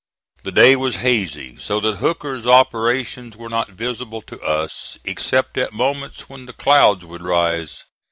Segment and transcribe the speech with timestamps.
[0.41, 5.73] The day was hazy, so that Hooker's operations were not visible to us except at
[5.73, 7.83] moments when the clouds would rise.